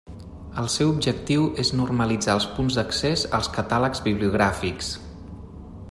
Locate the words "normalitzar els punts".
1.81-2.79